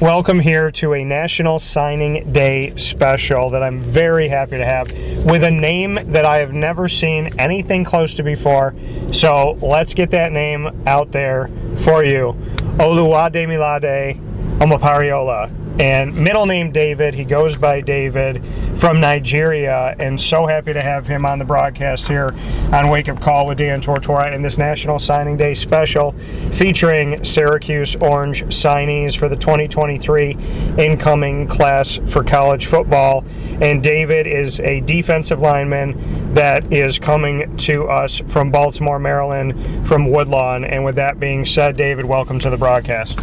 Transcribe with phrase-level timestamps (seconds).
[0.00, 4.92] Welcome here to a National Signing Day special that I'm very happy to have
[5.24, 8.74] with a name that I have never seen anything close to before.
[9.10, 12.34] So let's get that name out there for you.
[12.76, 14.20] Oluwademilade
[14.58, 17.14] Omopariola and middle name David.
[17.14, 18.42] He goes by David
[18.76, 22.34] from Nigeria, and so happy to have him on the broadcast here
[22.72, 26.12] on Wake Up Call with Dan Tortora in this National Signing Day special
[26.52, 30.36] featuring Syracuse Orange signees for the 2023
[30.78, 33.24] incoming class for college football.
[33.60, 40.10] And David is a defensive lineman that is coming to us from Baltimore, Maryland, from
[40.10, 40.64] Woodlawn.
[40.64, 43.18] And with that being said, David, welcome to the broadcast.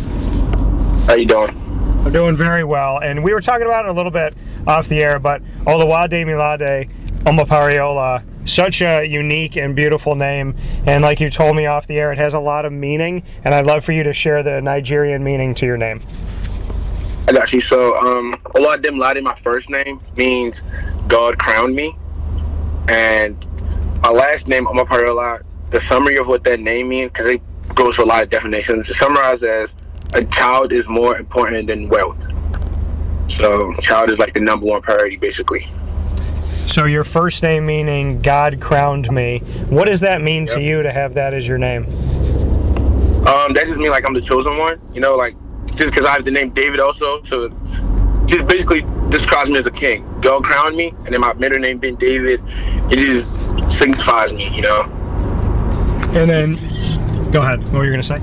[1.08, 1.73] How you doing?
[2.06, 3.00] I'm doing very well.
[3.00, 4.36] And we were talking about it a little bit
[4.68, 6.90] off the air, but Oluwademilade
[7.24, 10.58] Omopariola, such a unique and beautiful name.
[10.86, 13.24] And like you told me off the air, it has a lot of meaning.
[13.46, 16.02] And I'd love for you to share the Nigerian meaning to your name.
[17.30, 17.62] I got you.
[17.62, 20.62] So, um, Oluwademilade, my first name, means
[21.08, 21.96] God crowned me.
[22.90, 23.46] And
[24.02, 27.42] my last name, Omopariola, the summary of what that name means, because it
[27.74, 29.74] goes for a lot of definitions, to summarize as
[30.14, 32.22] a child is more important than wealth.
[33.28, 35.68] So, child is like the number one priority, basically.
[36.68, 39.40] So, your first name meaning God crowned me.
[39.70, 40.56] What does that mean yep.
[40.56, 41.86] to you to have that as your name?
[43.28, 44.80] Um, that just means like I'm the chosen one.
[44.94, 45.36] You know, like
[45.76, 47.24] just because I have the name David also.
[47.24, 47.50] So,
[48.26, 50.06] just basically describes me as a king.
[50.22, 52.42] God crowned me, and then my middle name being David,
[52.92, 53.30] it just
[53.78, 54.54] signifies me.
[54.56, 54.82] You know.
[56.14, 57.64] And then, go ahead.
[57.64, 58.20] What were you gonna say?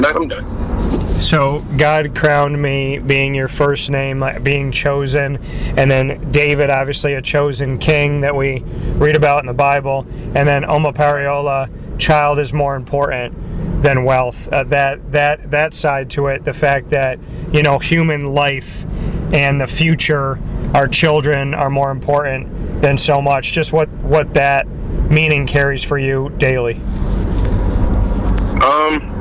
[0.00, 1.20] Nah, I'm done.
[1.20, 5.36] So God crowned me being your first name, being chosen,
[5.76, 8.60] and then David, obviously a chosen king that we
[8.96, 14.48] read about in the Bible, and then Omopariola, child is more important than wealth.
[14.48, 17.20] Uh, that that that side to it, the fact that
[17.52, 18.84] you know human life
[19.32, 20.40] and the future,
[20.74, 23.52] our children are more important than so much.
[23.52, 24.66] Just what what that
[25.08, 26.74] meaning carries for you daily.
[28.62, 29.11] Um,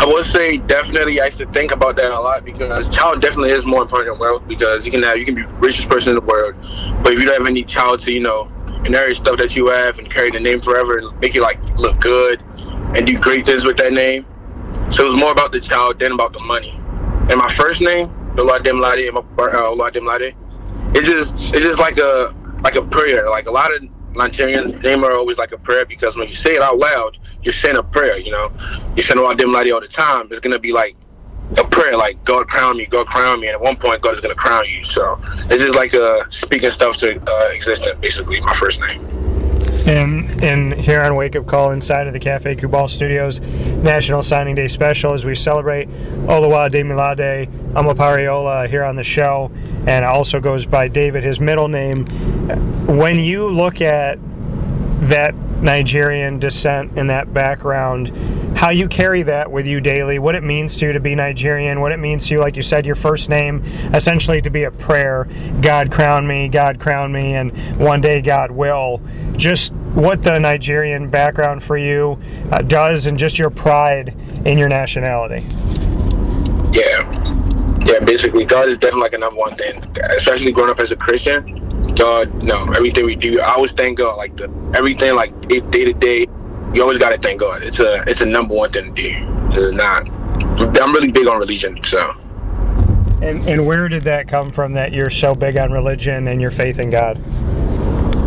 [0.00, 3.66] I would say definitely I should think about that a lot because child definitely is
[3.66, 6.14] more important than wealth because you can have you can be the richest person in
[6.14, 6.54] the world,
[7.02, 8.50] but if you don't have any child to you know
[8.86, 12.00] inherit stuff that you have and carry the name forever and make you like look
[12.00, 12.42] good
[12.96, 14.24] and do great things with that name.
[14.90, 16.70] So it was more about the child than about the money.
[17.28, 18.06] And my first name,
[18.36, 20.34] Oluwadem Lade, uh, Oluwadem Lade,
[20.94, 23.28] it's just it's just like a like a prayer.
[23.28, 23.82] Like a lot of
[24.14, 27.54] Nigerians' name are always like a prayer because when you say it out loud, you're
[27.54, 28.18] saying a prayer.
[28.18, 28.52] You know,
[28.96, 30.28] you're saying about them all the time.
[30.30, 30.96] It's gonna be like
[31.58, 34.20] a prayer, like God crown me, God crown me, and at one point God is
[34.20, 34.84] gonna crown you.
[34.84, 35.18] So
[35.50, 38.40] it's just like uh, speaking stuff to uh, existence, basically.
[38.40, 39.20] My first name.
[39.86, 44.54] And, and here on Wake Up Call inside of the Cafe Kubal Studios National Signing
[44.54, 45.88] Day special as we celebrate
[46.26, 49.50] Oluwademilade Omopariola here on the show
[49.86, 52.06] and also goes by David, his middle name.
[52.86, 54.18] When you look at
[55.00, 58.08] that Nigerian descent and that background,
[58.56, 61.80] how you carry that with you daily, what it means to you to be Nigerian,
[61.80, 63.64] what it means to you, like you said, your first name,
[63.94, 65.28] essentially to be a prayer
[65.60, 69.00] God crown me, God crown me, and one day God will.
[69.36, 72.20] Just what the Nigerian background for you
[72.50, 74.14] uh, does and just your pride
[74.44, 75.46] in your nationality.
[76.72, 77.39] Yeah.
[77.86, 79.82] Yeah, basically, God is definitely like a number one thing,
[80.16, 81.60] especially growing up as a Christian
[82.00, 84.16] God, no, everything we do, I always thank God.
[84.16, 86.26] Like the everything, like day to day,
[86.74, 87.62] you always gotta thank God.
[87.62, 89.10] It's a it's a number one thing to do.
[89.52, 90.08] It's not.
[90.80, 92.14] I'm really big on religion, so.
[93.22, 94.72] And and where did that come from?
[94.72, 97.18] That you're so big on religion and your faith in God.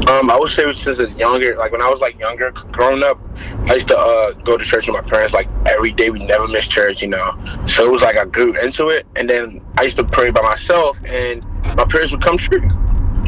[0.10, 2.52] Um, I would say it was since a younger, like when I was like younger,
[2.52, 3.20] growing up,
[3.68, 6.10] I used to uh, go to church with my parents like every day.
[6.10, 7.32] We never missed church, you know.
[7.66, 10.42] So it was like I grew into it, and then I used to pray by
[10.42, 11.44] myself, and
[11.76, 12.70] my prayers would come true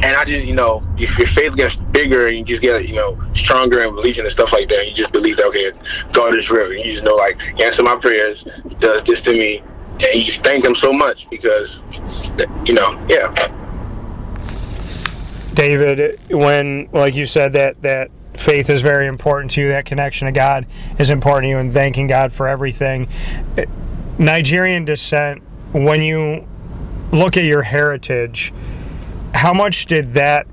[0.03, 2.95] and I just, you know, if your faith gets bigger and you just get, you
[2.95, 5.71] know, stronger in religion and stuff like that, you just believe that, okay,
[6.11, 6.73] God is real.
[6.73, 8.45] You just know, like, answer my prayers,
[8.79, 9.63] does this to me,
[9.93, 11.79] and you just thank him so much because,
[12.65, 13.33] you know, yeah.
[15.53, 20.25] David, when, like you said, that, that faith is very important to you, that connection
[20.25, 20.65] to God
[20.99, 23.07] is important to you, and thanking God for everything.
[24.17, 25.41] Nigerian descent,
[25.73, 26.47] when you
[27.11, 28.53] look at your heritage,
[29.33, 30.47] how much did that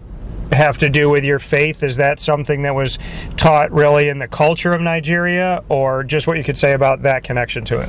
[0.53, 1.83] have to do with your faith?
[1.83, 2.99] Is that something that was
[3.37, 7.25] taught really in the culture of Nigeria, or just what you could say about that
[7.25, 7.89] connection to it?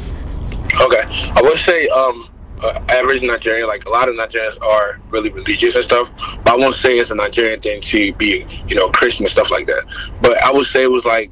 [0.79, 1.03] Okay,
[1.35, 2.27] I would say um,
[2.61, 6.11] uh, average Nigerian, like a lot of Nigerians are really religious and stuff,
[6.43, 9.51] but I won't say it's a Nigerian thing to be, you know, Christian and stuff
[9.51, 9.83] like that.
[10.21, 11.31] But I would say it was like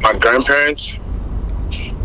[0.00, 0.94] my grandparents,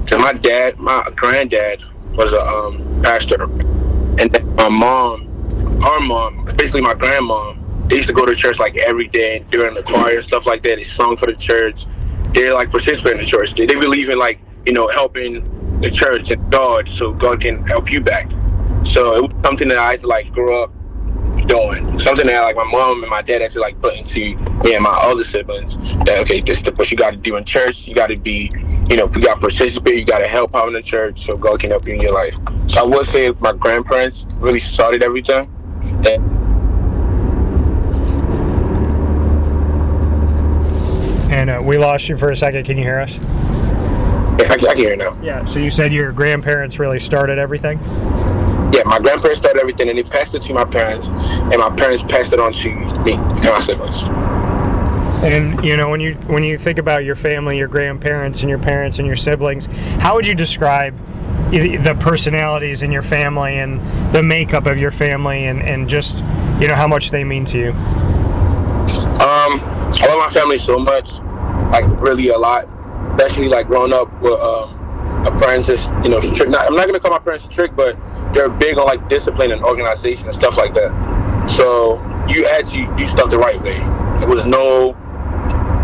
[0.04, 1.82] because my dad, my granddad
[2.16, 7.54] was a um, pastor, and my mom, our mom, basically my grandma,
[7.88, 10.64] they used to go to church like every day during the choir and stuff like
[10.64, 10.78] that.
[10.78, 11.86] They sung for the church.
[12.34, 13.54] They like participate in the church.
[13.54, 17.66] They, they believe in like you know helping the church and God, so God can
[17.68, 18.32] help you back.
[18.86, 20.72] So it was something that I had to like grow up
[21.48, 22.00] doing.
[22.00, 24.84] Something that like my mom and my dad had to like put into me and
[24.84, 25.78] my other siblings.
[26.06, 27.88] That okay, this is what you got to do in church.
[27.88, 28.52] You got to be,
[28.90, 29.96] you know, if you got to participate.
[29.96, 32.12] You got to help out in the church so God can help you in your
[32.14, 32.36] life.
[32.68, 35.50] So I would say my grandparents really started everything.
[41.32, 42.66] And uh, we lost you for a second.
[42.66, 43.16] Can you hear us?
[43.18, 45.20] Yeah, I, can- I can hear now.
[45.22, 45.46] Yeah.
[45.46, 47.80] So you said your grandparents really started everything.
[48.74, 52.04] Yeah, my grandparents started everything, and they passed it to my parents, and my parents
[52.04, 52.70] passed it on to
[53.04, 54.04] me and my siblings.
[55.24, 58.60] And you know, when you when you think about your family, your grandparents, and your
[58.60, 59.68] parents and your siblings,
[60.00, 60.98] how would you describe
[61.52, 63.80] the personalities in your family and
[64.14, 66.20] the makeup of your family, and and just
[66.60, 67.72] you know how much they mean to you?
[69.24, 69.62] Um,
[70.02, 71.12] I love my family so much,
[71.72, 72.68] like really a lot.
[73.16, 74.84] Especially like growing up with um,
[75.26, 76.52] a parents that's you know strict.
[76.52, 77.96] Not, I'm not gonna call my parents strict, but
[78.34, 80.92] they're big on like discipline and organization and stuff like that.
[81.58, 83.78] So you had to do stuff the right way.
[84.20, 84.94] There was no,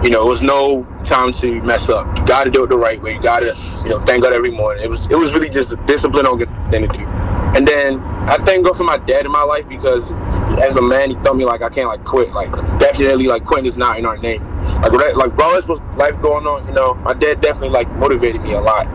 [0.03, 2.05] you know, it was no time to mess up.
[2.17, 3.15] You got to do it the right way.
[3.15, 3.53] You got to,
[3.83, 4.83] you know, thank God every morning.
[4.83, 6.39] It was it was really just discipline on
[6.71, 7.05] thing to do.
[7.55, 10.03] And then I thank God for my dad in my life because
[10.61, 12.31] as a man, he told me like I can't like quit.
[12.31, 14.43] Like definitely like quitting is not in our name.
[14.81, 18.41] Like what- like regardless was life going on, you know, my dad definitely like motivated
[18.41, 18.85] me a lot.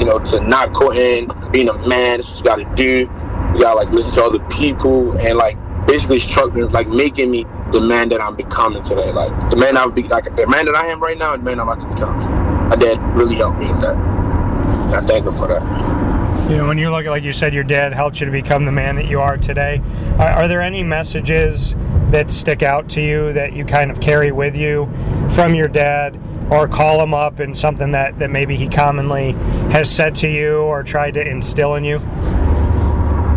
[0.00, 3.10] You know, to not quitting, being a man, that's what you gotta do.
[3.54, 7.80] You gotta like listen to other people and like basically structuring like making me the
[7.80, 9.12] man that I'm becoming today.
[9.12, 11.58] Like the man I'll be like the man that I am right now, the man
[11.58, 12.18] I'm about to become.
[12.68, 13.96] My dad really helped me with that.
[13.96, 15.62] I thank him for that.
[16.50, 18.64] You know, when you look at, like you said, your dad helped you to become
[18.64, 19.80] the man that you are today.
[20.18, 21.74] Are, are there any messages
[22.10, 24.90] that stick out to you that you kind of carry with you
[25.34, 26.20] from your dad,
[26.50, 29.32] or call him up and something that, that maybe he commonly
[29.72, 31.98] has said to you or tried to instill in you?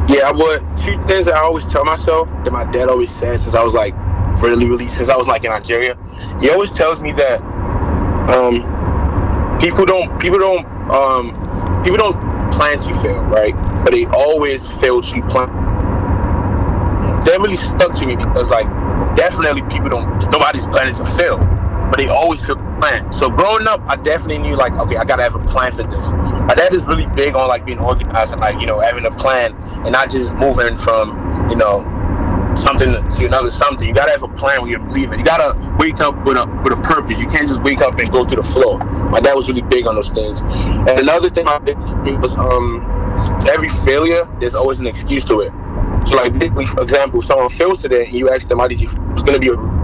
[0.08, 0.60] Yeah, I would.
[0.84, 3.74] Two things that I always tell myself that my dad always said since I was
[3.74, 3.94] like
[4.42, 5.98] really, really since I was like in Nigeria.
[6.40, 7.42] He always tells me that
[8.30, 11.32] um, people don't people don't um,
[11.84, 12.16] people don't
[12.54, 13.54] plan to fail, right?
[13.84, 15.50] But they always fail to plan.
[17.26, 18.68] That really stuck to me because like
[19.16, 21.38] definitely people don't nobody's planning to fail,
[21.90, 23.12] but they always fail to plan.
[23.14, 26.06] So growing up, I definitely knew like okay, I gotta have a plan for this.
[26.46, 29.12] My dad is really big on like being organized and like you know having a
[29.12, 29.54] plan
[29.84, 31.84] and not just moving from you know
[32.58, 33.88] something to another something.
[33.88, 35.20] You gotta have a plan when you're it.
[35.20, 37.20] You gotta wake up with a with a purpose.
[37.20, 38.78] You can't just wake up and go to the flow.
[38.78, 40.42] My dad was really big on those things.
[40.42, 41.78] And another thing my dad
[42.22, 42.92] was um
[43.50, 45.52] every failure there's always an excuse to it.
[46.08, 46.34] So like
[46.70, 49.50] for example, someone fails today and you ask them how did you it's gonna be
[49.50, 49.76] a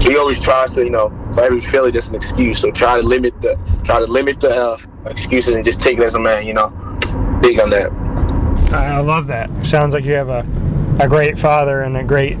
[0.00, 2.60] so he always tries to, you know, for every failure, there's an excuse.
[2.60, 6.04] So try to limit the, try to limit the uh, excuses and just take it
[6.04, 6.68] as a man, you know.
[7.40, 7.90] Big on that.
[8.72, 9.48] I I love that.
[9.64, 10.40] Sounds like you have a,
[11.00, 12.38] a great father and a great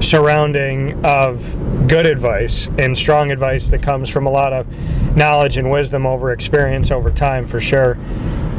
[0.00, 1.56] surrounding of
[1.88, 4.66] good advice and strong advice that comes from a lot of
[5.16, 7.96] knowledge and wisdom over experience over time for sure.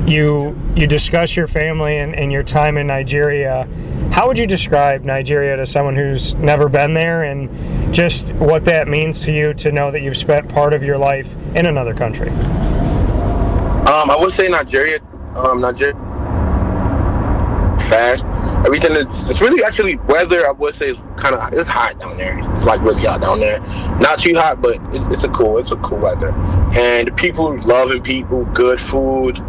[0.08, 3.68] You you discuss your family and, and your time in Nigeria.
[4.12, 8.88] How would you describe Nigeria to someone who's never been there and just what that
[8.88, 12.30] means to you to know that you've spent part of your life in another country?
[13.90, 15.00] Um, I would say Nigeria,
[15.36, 15.94] um, Nigeria,
[17.90, 18.26] fast.
[18.66, 20.46] Everything is, it's really actually weather.
[20.46, 22.40] I would say is kind of it's hot down there.
[22.52, 23.60] It's like really hot down there.
[24.00, 26.32] Not too hot, but it, it's a cool, it's a cool weather.
[26.74, 29.40] And people loving people, good food.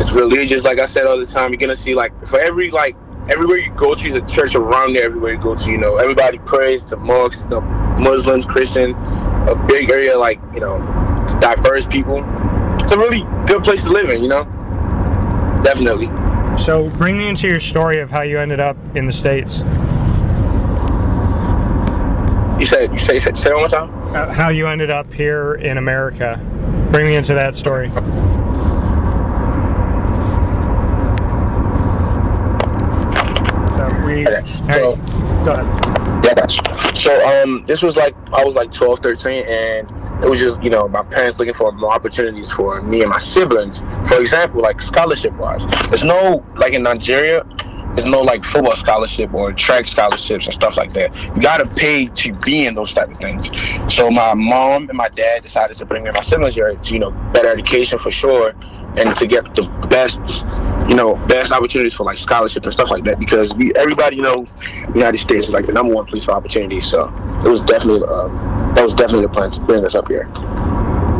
[0.00, 1.50] It's religious, like I said all the time.
[1.50, 2.94] You're gonna see like for every like
[3.30, 5.04] everywhere you go to, is a church around there.
[5.04, 7.62] Everywhere you go to, you know, everybody prays to monks, know,
[7.98, 8.94] Muslims, Christian,
[9.48, 10.78] a big area like you know,
[11.40, 12.22] diverse people.
[12.80, 14.44] It's a really good place to live in, you know.
[15.64, 16.08] Definitely.
[16.58, 19.60] So bring me into your story of how you ended up in the States.
[22.60, 23.90] You said you say say say it one more time.
[24.14, 26.38] Uh, how you ended up here in America.
[26.90, 27.88] Bring me into that story.
[33.76, 34.26] So we.
[34.26, 34.42] Okay,
[34.80, 34.96] so-
[35.44, 36.24] go ahead.
[36.24, 36.46] Yeah,
[36.94, 37.42] so.
[37.42, 39.88] Um, this was like I was like 12, 13, and
[40.22, 43.18] it was just you know my parents looking for more opportunities for me and my
[43.18, 43.80] siblings.
[44.08, 47.44] For example, like scholarship wise, there's no like in Nigeria.
[47.94, 51.16] There's no like football scholarship or track scholarships and stuff like that.
[51.34, 53.50] You gotta pay to be in those type of things.
[53.92, 56.76] So my mom and my dad decided to bring me my siblings here.
[56.76, 58.54] to, You know, better education for sure.
[58.96, 60.44] and to get the best
[60.88, 64.22] you know, best opportunities for like scholarship and stuff like that because we everybody you
[64.22, 64.46] know,
[64.94, 66.86] United States is like the number one place for opportunities.
[66.86, 67.06] So
[67.44, 68.30] it was definitely um,
[68.78, 70.30] that was definitely the plan to bring us up here.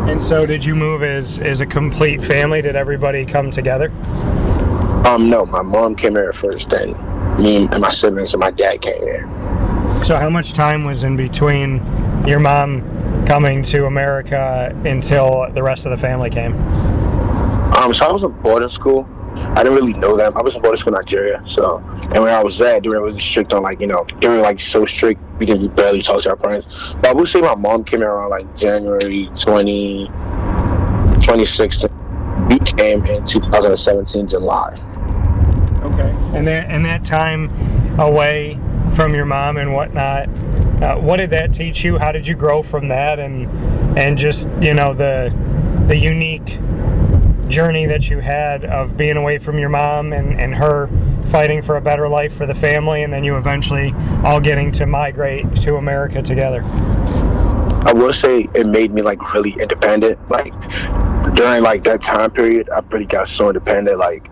[0.07, 2.61] And so, did you move as as a complete family?
[2.61, 3.91] Did everybody come together?
[5.05, 6.93] Um, no, my mom came here first, then
[7.37, 10.03] me and my siblings and my dad came here.
[10.05, 11.83] So, how much time was in between
[12.25, 16.53] your mom coming to America until the rest of the family came?
[17.73, 19.03] Um, so I was in boarding school
[19.55, 20.37] I didn't really know them.
[20.37, 23.01] I was in boarding school in Nigeria, so and when I was there, they were
[23.01, 26.21] really strict on like you know they were like so strict we didn't barely talk
[26.23, 26.93] to our parents.
[26.95, 31.89] But I would say my mom came around like January 20, 2016.
[32.49, 34.75] We came in 2017 July.
[35.81, 37.49] Okay, and that and that time
[37.99, 38.59] away
[38.93, 40.29] from your mom and whatnot.
[40.81, 41.97] Uh, what did that teach you?
[41.97, 43.47] How did you grow from that, and
[43.97, 45.33] and just you know the
[45.87, 46.59] the unique
[47.49, 50.89] journey that you had of being away from your mom and, and her
[51.25, 54.85] fighting for a better life for the family, and then you eventually all getting to
[54.85, 56.63] migrate to America together?
[57.85, 60.19] I will say it made me like really independent.
[60.29, 60.53] Like
[61.35, 63.97] during like that time period, I really got so independent.
[63.97, 64.29] Like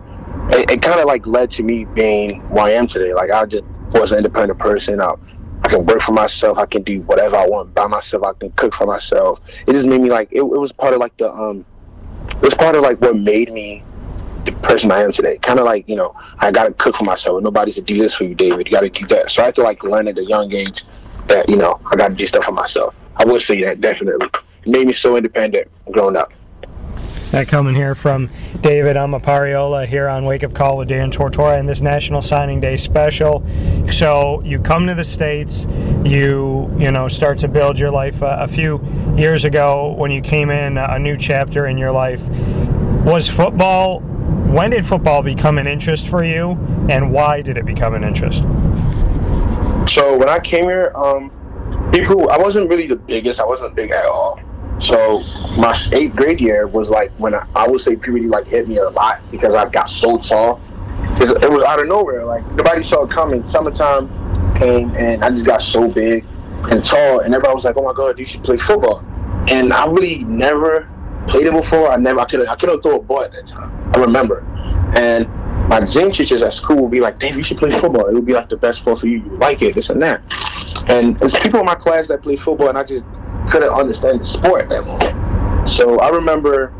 [0.50, 3.14] it, it kind of like led to me being who I am today.
[3.14, 5.00] Like I just was an independent person.
[5.00, 5.14] I,
[5.62, 6.58] I can work for myself.
[6.58, 8.22] I can do whatever I want by myself.
[8.24, 9.40] I can cook for myself.
[9.66, 11.64] It just made me like it, it was part of like the um
[12.38, 13.82] it was part of like what made me
[14.44, 15.38] the person I am today.
[15.38, 17.42] Kind of like you know, I got to cook for myself.
[17.42, 18.68] Nobody's to do this for you, David.
[18.68, 19.30] You got to do that.
[19.30, 20.84] So I had to like learn at a young age
[21.26, 22.94] that you know I got to do stuff for myself.
[23.16, 24.28] I would say that definitely.
[24.64, 26.32] It made me so independent growing up.
[27.30, 28.30] That coming here from
[28.62, 32.78] David Omopariola here on Wake Up Call with Dan Tortora and this National Signing Day
[32.78, 33.44] special.
[33.90, 35.66] So you come to the States,
[36.04, 38.22] you you know start to build your life.
[38.22, 38.82] Uh, a few
[39.14, 42.26] years ago, when you came in, a new chapter in your life
[43.04, 44.00] was football.
[44.00, 46.52] When did football become an interest for you,
[46.88, 48.38] and why did it become an interest?
[49.92, 51.30] So when I came here, um,
[51.92, 53.38] people, I wasn't really the biggest.
[53.38, 54.40] I wasn't big at all.
[54.80, 55.20] So
[55.56, 58.78] my eighth grade year was like when I, I would say puberty like hit me
[58.78, 60.60] a lot because I got so tall.
[61.20, 62.24] It was out of nowhere.
[62.24, 63.46] Like nobody saw it coming.
[63.48, 64.08] Summertime
[64.56, 66.24] came and I just got so big
[66.70, 69.04] and tall, and everybody was like, "Oh my god, you should play football."
[69.48, 70.88] And I really never
[71.28, 71.90] played it before.
[71.90, 73.72] I never, I could, I couldn't throw a ball at that time.
[73.94, 74.40] I remember,
[74.96, 75.28] and
[75.68, 78.06] my gym teachers at school would be like, "Dave, you should play football.
[78.06, 79.18] It would be like the best sport for you.
[79.18, 80.20] You like it, this and that."
[80.88, 83.04] And there's people in my class that play football, and I just
[83.50, 85.68] couldn't understand the sport at that moment.
[85.68, 86.72] So I remember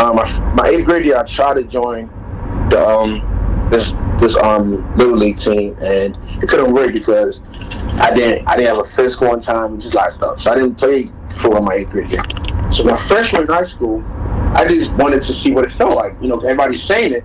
[0.00, 2.08] um, my, my eighth grade year, I tried to join
[2.70, 7.40] the um, this this um little league team, and it couldn't work because
[8.00, 10.40] I didn't I didn't have a physical on time and just a lot of stuff.
[10.40, 11.06] So I didn't play
[11.40, 12.22] for my eighth grade year.
[12.70, 14.02] So my freshman in high school,
[14.54, 16.14] I just wanted to see what it felt like.
[16.20, 17.24] You know, everybody's saying it,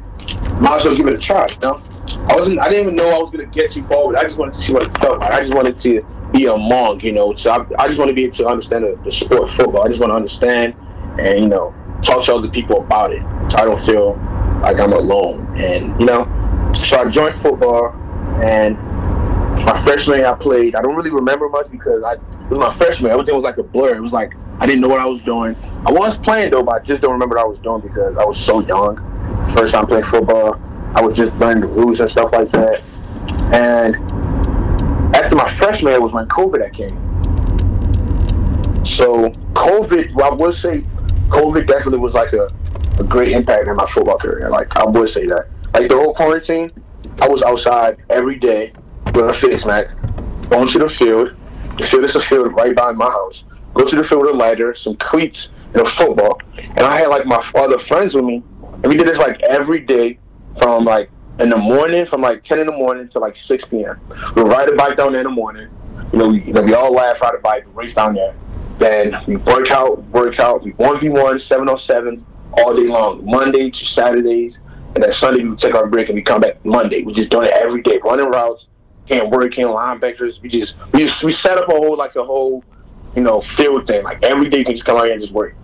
[0.60, 1.48] might as well give it a try.
[1.48, 1.82] You know,
[2.30, 4.16] I wasn't I didn't even know I was gonna get too forward.
[4.16, 5.32] I just wanted to see what it felt like.
[5.32, 7.34] I just wanted to be a monk, you know.
[7.36, 9.86] So I, I just want to be able to understand the, the sport of football.
[9.86, 10.76] I just want to understand
[11.20, 14.16] and you know talk to other people about it, so I don't feel
[14.62, 15.56] like I'm alone.
[15.56, 16.26] And you know,
[16.74, 17.94] so I joined football,
[18.44, 18.78] and
[19.66, 20.76] my freshman year I played.
[20.76, 23.12] I don't really remember much because I it was my freshman.
[23.12, 23.96] Everything was like a blur.
[23.96, 25.56] It was like I didn't know what I was doing.
[25.86, 28.26] I was playing though, but I just don't remember what I was doing because I
[28.26, 28.98] was so young.
[29.56, 30.60] First time playing football,
[30.96, 32.82] I was just learning the rules and stuff like that.
[33.54, 33.96] And
[35.14, 36.96] after my freshman year was when COVID came.
[38.86, 40.82] So COVID, well, I would say
[41.30, 42.50] COVID definitely was like a,
[43.00, 44.50] a great impact in my football career.
[44.50, 45.48] Like I would say that.
[45.74, 46.72] Like the whole quarantine,
[47.22, 48.74] I was outside every day
[49.14, 49.96] with a face mask,
[50.50, 51.36] going to the field.
[51.78, 53.46] The field is a field right by my house.
[53.74, 56.40] Go to the field with a lighter, some cleats, and a football.
[56.58, 59.80] And I had like my other friends with me, and we did this like every
[59.80, 60.20] day
[60.60, 64.00] from like in the morning from like 10 in the morning to like 6 p.m.
[64.36, 65.70] We ride a bike down there in the morning.
[66.12, 68.36] You know, we, you know, we all laugh, ride a bike, race down there.
[68.78, 70.64] Then we work out, work out.
[70.64, 74.60] We 1v1, 707s all day long, Monday to Saturdays.
[74.96, 77.02] And then Sunday we take our break and we come back Monday.
[77.02, 78.68] We just doing it every day, running routes,
[79.08, 80.40] can't work, can't linebackers.
[80.42, 82.64] We just we just we set up a whole like a whole,
[83.16, 84.04] you know, field thing.
[84.04, 85.56] Like every day you can just come out here and just work.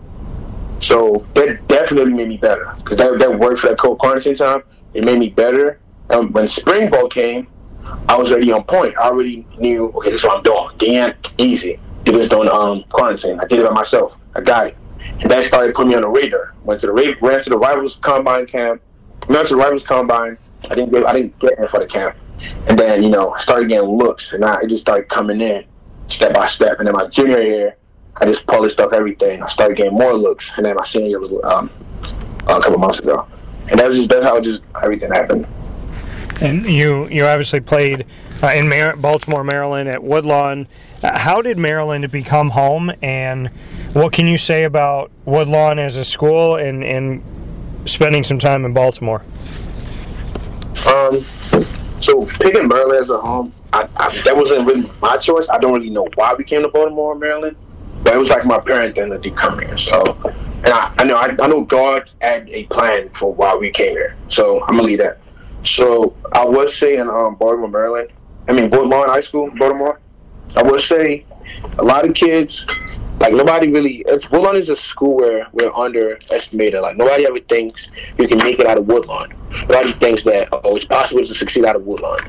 [0.79, 4.63] So that definitely made me better because that, that worked for that cold quarantine time.
[4.93, 5.79] It made me better.
[6.09, 7.47] Um, when spring ball came,
[8.07, 8.97] I was already on point.
[8.97, 10.69] I already knew, okay, this is what I'm doing.
[10.77, 11.79] Damn, easy.
[12.03, 13.39] Did this during um, quarantine.
[13.39, 14.15] I did it by myself.
[14.35, 14.77] I got it.
[15.21, 16.55] And that started putting me on the radar.
[16.63, 18.81] Went to the ran to the rivals combine camp.
[19.27, 20.37] Went to the rivals combine.
[20.69, 22.15] I didn't get I didn't get in for the camp.
[22.67, 25.65] And then you know I started getting looks, and I it just started coming in
[26.07, 26.79] step by step.
[26.79, 27.75] And then my junior year,
[28.17, 29.43] I just polished up everything.
[29.43, 31.69] I started getting more looks, and then my senior year was um,
[32.47, 33.27] a couple months ago,
[33.69, 35.47] and that's just that's how just everything happened.
[36.41, 38.05] And you you obviously played
[38.41, 40.67] uh, in Mar- Baltimore, Maryland at Woodlawn.
[41.03, 43.47] Uh, how did Maryland become home, and
[43.93, 47.23] what can you say about Woodlawn as a school and and
[47.85, 49.23] spending some time in Baltimore?
[50.87, 51.25] Um,
[51.99, 55.49] so picking Maryland as a home, I, I, that wasn't really my choice.
[55.49, 57.57] I don't really know why we came to Baltimore, Maryland,
[58.03, 59.77] but it was like my parents ended up come here.
[59.77, 60.03] So,
[60.69, 63.91] and I, I know I, I know God had a plan for why we came
[63.91, 64.15] here.
[64.27, 65.17] So I'm gonna leave that.
[65.63, 68.09] So I would say in um, Baltimore, Maryland,
[68.47, 69.99] I mean Woodlawn High School, Baltimore.
[70.55, 71.25] I would say
[71.77, 72.65] a lot of kids,
[73.19, 74.03] like nobody really.
[74.07, 76.81] It's, Woodlawn is a school where we're underestimated.
[76.81, 79.33] Like nobody ever thinks you can make it out of Woodlawn.
[79.61, 82.19] Nobody thinks that oh, it's possible to succeed out of Woodlawn.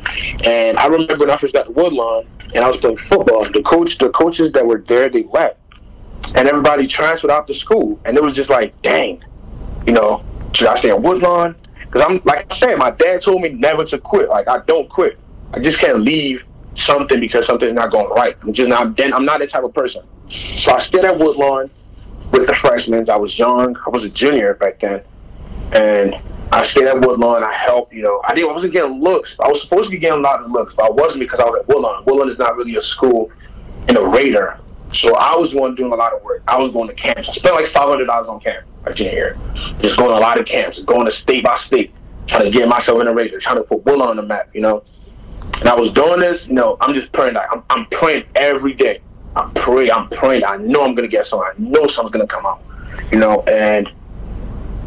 [0.45, 3.45] And I remember when I first got to Woodlawn and I was playing football.
[3.45, 5.60] The coach, the coaches that were there, they left,
[6.35, 8.01] and everybody transferred out the school.
[8.05, 9.23] And it was just like, dang,
[9.87, 11.57] you know, should I stay at Woodlawn?
[11.81, 14.29] Because I'm like I said, my dad told me never to quit.
[14.29, 15.19] Like I don't quit.
[15.53, 18.37] I just can't leave something because something's not going right.
[18.43, 19.01] I'm just not.
[19.01, 20.05] I'm not that type of person.
[20.29, 21.71] So I stayed at Woodlawn
[22.31, 23.09] with the freshmen.
[23.11, 23.77] I was young.
[23.85, 25.03] I was a junior back then,
[25.73, 26.17] and
[26.53, 27.43] I stayed at Woodlawn.
[27.43, 27.93] I helped.
[27.93, 28.51] You know, I didn't.
[28.51, 29.35] I wasn't getting looks.
[29.41, 31.45] I was supposed to be getting a lot of looks, but I wasn't because I
[31.45, 32.05] was at Woodlawn.
[32.05, 33.33] Woodlawn is not really a school
[33.89, 34.61] in a Raider.
[34.93, 36.43] So I was the one doing a lot of work.
[36.49, 37.29] I was going to camps.
[37.29, 39.39] I spent like five hundred dollars on camp my junior year.
[39.81, 41.93] Just going to a lot of camps, going to state by state,
[42.27, 44.51] trying to get myself in a Raider, trying to put Woodlawn on the map.
[44.55, 44.85] You know.
[45.61, 47.35] And I was doing this, you know, I'm just praying.
[47.35, 49.01] Like, I'm, I'm praying every day.
[49.37, 49.91] I'm praying.
[49.91, 50.45] I'm praying.
[50.45, 51.49] I know I'm gonna get something.
[51.49, 52.63] I know something's gonna come out.
[53.13, 53.89] You know, and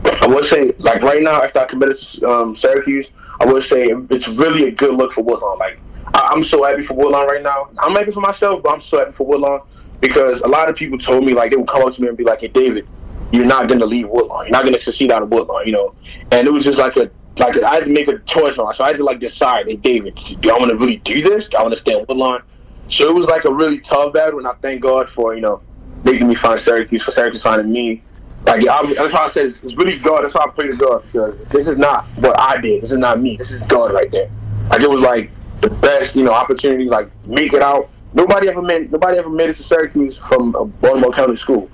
[0.05, 3.93] I would say, like right now, after I committed to um, Syracuse, I would say
[4.09, 5.59] it's really a good look for Woodlawn.
[5.59, 5.79] Like
[6.23, 7.69] I, I'm so happy for Woodlawn right now.
[7.77, 9.61] I'm happy for myself, but I'm so happy for Woodlawn
[10.01, 12.17] because a lot of people told me like they would come up to me and
[12.17, 12.87] be like, "Hey, David,
[13.31, 14.45] you're not gonna leave Woodlawn.
[14.45, 15.95] You're not gonna succeed out of Woodlawn." You know,
[16.31, 18.73] and it was just like a like I had to make a choice on.
[18.73, 21.49] So I had to like decide, hey David, do I want to really do this?
[21.49, 22.43] Do I want to stay in Woodlawn?
[22.89, 25.61] So it was like a really tough battle, and I thank God for you know
[26.03, 28.03] making me find Syracuse, for Syracuse finding me.
[28.45, 30.23] Like I, that's why I said it's, it's really God.
[30.23, 32.83] That's why I pray to God because this is not what I did.
[32.83, 33.37] This is not me.
[33.37, 34.29] This is God right there.
[34.69, 35.31] Like it was like
[35.63, 36.85] the best you know opportunity.
[36.85, 37.89] Like make it out.
[38.13, 41.71] Nobody ever made nobody ever made it to Syracuse from a Baltimore County school.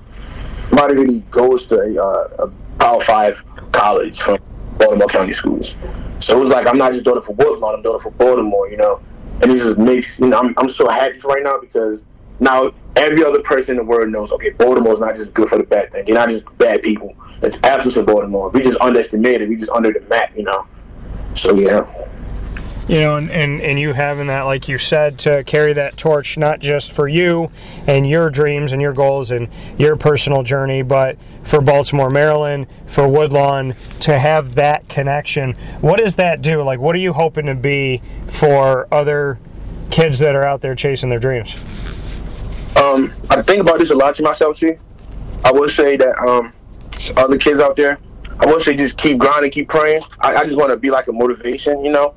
[0.70, 4.38] Nobody really goes to a, uh, a Power Five college from
[4.78, 5.76] Baltimore County schools.
[6.20, 8.12] So it was like I'm not just doing it for Baltimore, I'm doing it for
[8.12, 9.00] Baltimore, you know.
[9.42, 12.04] And it just makes you know I'm I'm so happy right now because
[12.38, 15.64] now every other person in the world knows okay Baltimore's not just good for the
[15.64, 16.04] bad thing.
[16.06, 17.14] They're not just bad people.
[17.42, 17.56] It's
[17.96, 18.50] of Baltimore.
[18.50, 19.48] We just underestimated.
[19.48, 20.66] We just under the map, you know.
[21.34, 22.09] So yeah.
[22.88, 26.36] You know, and, and, and you having that, like you said, to carry that torch,
[26.36, 27.52] not just for you
[27.86, 33.06] and your dreams and your goals and your personal journey, but for Baltimore, Maryland, for
[33.06, 35.52] Woodlawn, to have that connection.
[35.80, 36.62] What does that do?
[36.62, 39.38] Like, what are you hoping to be for other
[39.92, 41.54] kids that are out there chasing their dreams?
[42.74, 44.76] Um, I think about this a lot to myself too.
[45.44, 46.52] I would say that um,
[47.16, 47.98] other kids out there,
[48.40, 50.02] I would say just keep grinding, keep praying.
[50.20, 52.14] I, I just want to be like a motivation, you know.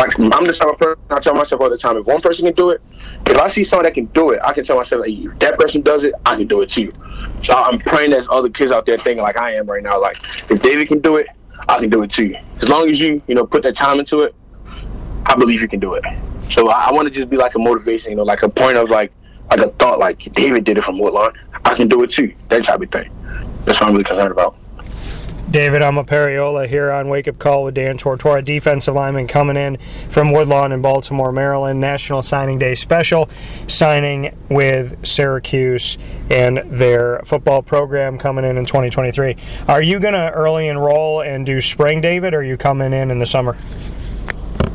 [0.00, 1.98] Like I'm the type of person I tell myself all the time.
[1.98, 2.80] If one person can do it,
[3.26, 5.82] if I see someone that can do it, I can tell myself if that person
[5.82, 6.90] does it, I can do it too.
[7.42, 10.00] So I'm praying there's other kids out there thinking like I am right now.
[10.00, 10.16] Like
[10.50, 11.26] if David can do it,
[11.68, 12.34] I can do it too.
[12.56, 14.34] As long as you you know put that time into it,
[15.26, 16.04] I believe you can do it.
[16.48, 18.78] So I, I want to just be like a motivation, you know, like a point
[18.78, 19.12] of like
[19.50, 21.34] like a thought, like David did it from Woodlawn,
[21.66, 22.34] I can do it too.
[22.48, 23.10] That type of thing.
[23.66, 24.56] That's what I'm really concerned about.
[25.50, 30.30] David Omopariola here on Wake Up Call with Dan Tortora, defensive lineman coming in from
[30.30, 31.80] Woodlawn in Baltimore, Maryland.
[31.80, 33.28] National Signing Day special,
[33.66, 35.98] signing with Syracuse
[36.30, 39.36] and their football program coming in in 2023.
[39.66, 43.10] Are you going to early enroll and do spring, David, or are you coming in
[43.10, 43.56] in the summer?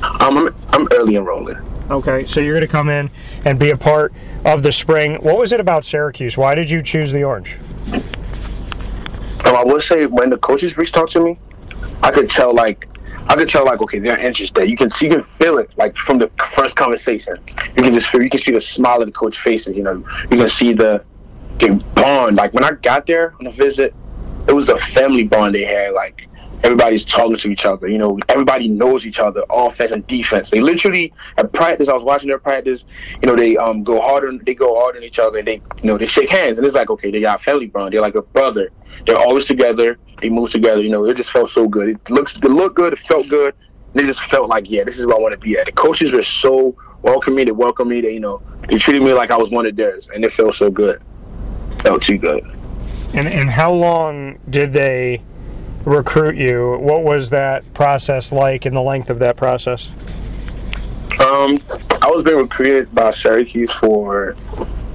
[0.04, 1.58] Um, I'm, I'm early enrolling.
[1.90, 3.10] Okay, so you're going to come in
[3.46, 4.12] and be a part
[4.44, 5.16] of the spring.
[5.22, 6.36] What was it about Syracuse?
[6.36, 7.60] Why did you choose the orange?
[9.66, 11.40] Would say when the coaches reached out to me,
[12.04, 12.88] I could tell like
[13.28, 14.70] I could tell like okay they're interested.
[14.70, 17.36] You can see, you can feel it like from the first conversation.
[17.76, 19.76] You can just feel, you can see the smile of the coach faces.
[19.76, 21.04] You know, you can see the
[21.58, 22.38] the bond.
[22.38, 23.96] Like when I got there on a visit,
[24.48, 25.94] it was a family bond they had.
[25.94, 26.25] Like
[26.64, 27.88] everybody's talking to each other.
[27.88, 30.50] You know, everybody knows each other, offense and defense.
[30.50, 31.90] They literally at practice.
[31.90, 32.86] I was watching their practice.
[33.22, 34.32] You know, they um go harder.
[34.46, 36.76] They go hard on each other, and they you know they shake hands, and it's
[36.76, 37.94] like okay, they got family bond.
[37.94, 38.70] They're like a brother.
[39.06, 39.98] They're always together.
[40.22, 40.82] They move together.
[40.82, 41.90] You know, it just felt so good.
[41.90, 42.94] It looks, it looked good.
[42.94, 43.54] It felt good.
[43.94, 45.66] And it just felt like yeah, this is where I want to be at.
[45.66, 47.46] The coaches were so welcoming.
[47.46, 48.02] They welcomed me.
[48.02, 50.56] They you know they treated me like I was one of theirs, and it felt
[50.56, 51.02] so good.
[51.82, 52.44] Felt too good.
[53.14, 55.24] And and how long did they?
[55.86, 56.78] Recruit you.
[56.80, 59.90] What was that process like and the length of that process?
[61.20, 61.62] Um,
[62.02, 64.36] I was being recruited by Syracuse for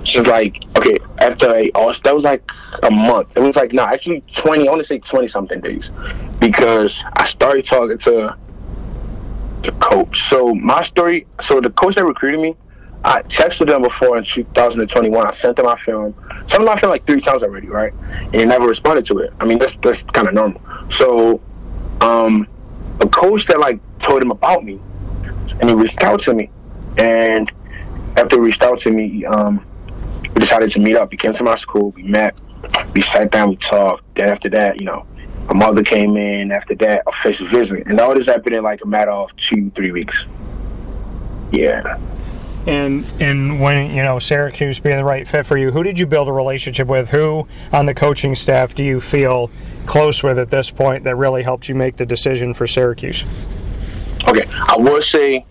[0.03, 2.43] just like okay after a that was like
[2.83, 3.37] a month.
[3.37, 4.67] It was like no, actually twenty.
[4.67, 5.91] I want to say twenty something days
[6.39, 8.37] because I started talking to
[9.63, 10.29] the coach.
[10.29, 11.27] So my story.
[11.41, 12.57] So the coach that recruited me,
[13.03, 15.27] I texted them before in 2021.
[15.27, 16.15] I sent them my film.
[16.47, 17.95] Sent them my film like three times already, right?
[17.95, 19.33] And they never responded to it.
[19.41, 20.61] I mean, that's that's kind of normal.
[20.91, 21.41] So,
[22.03, 22.47] um,
[23.01, 24.81] a coach that like told him about me,
[25.61, 26.51] and he reached out to me,
[26.99, 27.51] and
[28.17, 29.65] after he reached out to me, um,
[30.23, 31.11] we decided to meet up.
[31.11, 31.93] He came to my school.
[31.93, 32.39] We met.
[32.93, 33.51] We sat down.
[33.51, 34.15] We talked.
[34.15, 35.07] Then after that, you know,
[35.47, 36.53] my mother came in.
[36.53, 39.91] After that, official visit, and all this happened in like a matter of two, three
[39.91, 40.27] weeks.
[41.51, 41.99] Yeah.
[42.67, 46.07] And and when you know Syracuse being the right fit for you, who did you
[46.07, 47.09] build a relationship with?
[47.11, 49.51] Who on the coaching staff do you feel
[49.87, 53.25] close with at this point that really helped you make the decision for Syracuse?
[54.29, 55.47] Okay, I would say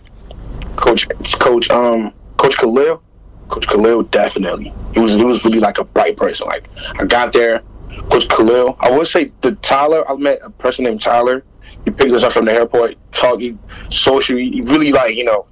[0.76, 3.02] Coach Coach um Coach Khalil.
[3.48, 4.72] Coach Khalil definitely.
[4.94, 6.46] He was he was really like a bright person.
[6.46, 7.62] Like I got there,
[8.10, 8.76] Coach Khalil.
[8.78, 10.08] I would say the Tyler.
[10.08, 11.44] I met a person named Tyler.
[11.84, 12.96] He picked us up from the airport.
[13.12, 13.58] Talk, he
[13.90, 14.36] social.
[14.36, 15.46] He really like you know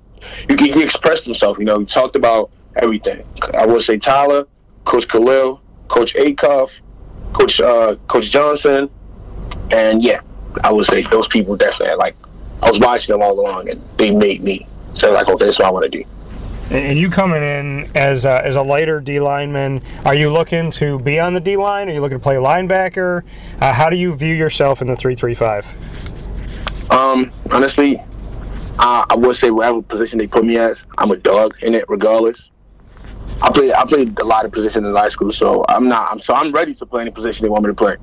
[0.48, 1.58] he, he expressed himself.
[1.58, 3.24] You know, he talked about everything.
[3.54, 4.46] I would say Tyler,
[4.84, 6.70] Coach Khalil, Coach Achuff,
[7.32, 8.90] Coach uh, Coach Johnson,
[9.70, 10.20] and yeah,
[10.64, 11.96] I would say those people definitely.
[11.96, 12.16] Like
[12.62, 15.68] I was watching them all along, and they made me say like, okay, that's what
[15.68, 16.04] I want to do.
[16.70, 20.98] And you coming in as a, as a lighter D lineman, are you looking to
[20.98, 21.88] be on the D line?
[21.88, 23.22] Are you looking to play linebacker?
[23.58, 25.66] Uh, how do you view yourself in the three three five?
[26.90, 28.02] Um, honestly,
[28.78, 31.84] I, I would say whatever position they put me as, I'm a dog in it
[31.88, 32.50] regardless.
[33.42, 36.10] I played I played a lot of positions in high school, so I'm not.
[36.10, 37.96] I'm so I'm ready to play any position they want me to play.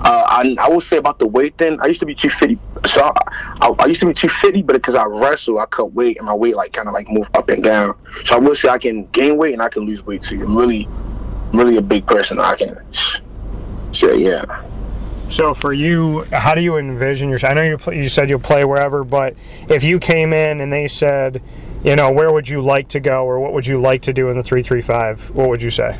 [0.00, 1.78] Uh, I, I will say about the weight thing.
[1.80, 2.88] I used to be 250.
[2.88, 3.12] So
[3.60, 6.34] I, I used to be 250, but because I wrestle, I cut weight and my
[6.34, 7.94] weight like kind of like move up and down.
[8.24, 10.42] So I will say I can gain weight and I can lose weight too.
[10.42, 10.88] I'm really,
[11.52, 12.40] really a big person.
[12.40, 12.78] I can
[13.92, 14.64] say yeah.
[15.30, 17.52] So for you, how do you envision yourself?
[17.52, 19.36] I know you you said you'll play wherever, but
[19.68, 21.40] if you came in and they said,
[21.84, 24.28] you know, where would you like to go, or what would you like to do
[24.28, 25.30] in the three three five?
[25.30, 25.98] What would you say?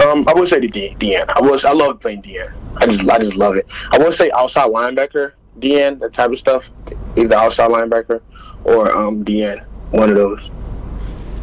[0.00, 1.28] Um, I would say the D, DN.
[1.28, 2.52] I was I love playing DN.
[2.76, 3.66] I just I just love it.
[3.90, 6.70] I would say outside linebacker, DN, that type of stuff.
[7.16, 8.22] Either outside linebacker
[8.62, 10.50] or um, DN, one of those.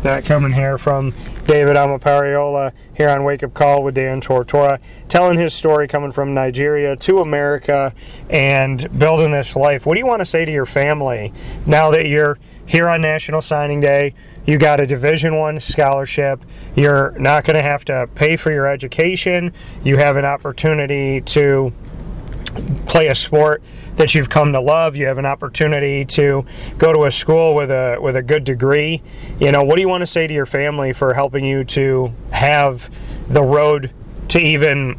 [0.03, 1.13] That coming here from
[1.47, 6.33] David Omopariola here on Wake Up Call with Dan Tortora, telling his story coming from
[6.33, 7.93] Nigeria to America
[8.29, 9.85] and building this life.
[9.85, 11.31] What do you want to say to your family
[11.65, 14.13] now that you're here on National Signing Day?
[14.45, 16.43] You got a Division One scholarship.
[16.75, 19.53] You're not going to have to pay for your education.
[19.85, 21.71] You have an opportunity to
[22.87, 23.63] play a sport
[23.97, 24.95] that you've come to love.
[24.95, 26.45] You have an opportunity to
[26.77, 29.01] go to a school with a with a good degree.
[29.39, 32.13] You know, what do you want to say to your family for helping you to
[32.31, 32.89] have
[33.27, 33.91] the road
[34.29, 34.97] to even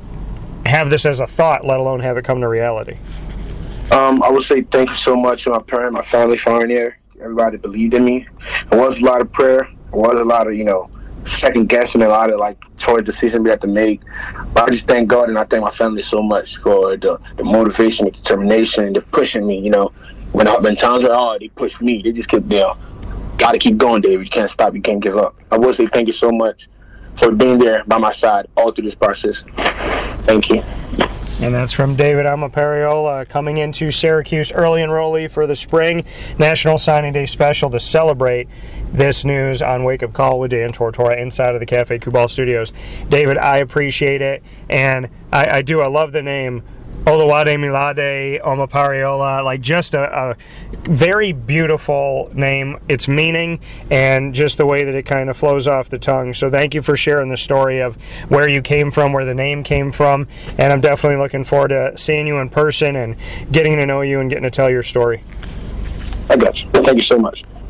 [0.66, 2.98] have this as a thought, let alone have it come to reality?
[3.90, 6.98] Um, I would say thank you so much to my parents, my family for here.
[7.20, 8.26] Everybody believed in me.
[8.70, 9.62] It was a lot of prayer.
[9.62, 10.90] It was a lot of, you know,
[11.26, 14.00] second guessing a lot of like choice decisions we had to make.
[14.54, 17.44] But I just thank God and I thank my family so much for the, the
[17.44, 19.59] motivation, the determination, the pushing me.
[19.59, 19.92] You know,
[20.33, 22.02] when when times were hard, they pushed me.
[22.02, 22.76] They just kept, know,
[23.37, 24.26] got to keep going, David.
[24.26, 24.74] You can't stop.
[24.74, 25.37] You can't give up.
[25.50, 26.68] I will say thank you so much
[27.16, 29.44] for being there by my side all through this process.
[30.24, 30.62] Thank you.
[31.40, 36.05] And that's from David Omopariola coming into Syracuse early enrollee for the spring
[36.37, 38.48] National Signing Day special to celebrate
[38.90, 42.72] this news on Wake Up Call with Dan Tortora inside of the Cafe Kubal Studios.
[43.09, 45.81] David, I appreciate it, and I, I do.
[45.81, 46.64] I love the name
[47.09, 50.37] Oluwade Milade Omopariola, like just a, a,
[50.90, 52.79] very beautiful name.
[52.87, 56.35] Its meaning and just the way that it kind of flows off the tongue.
[56.35, 57.97] So thank you for sharing the story of
[58.29, 61.97] where you came from, where the name came from, and I'm definitely looking forward to
[61.97, 63.16] seeing you in person and
[63.51, 65.25] getting to know you and getting to tell your story.
[66.29, 66.68] I got you.
[66.73, 67.42] Thank you so much.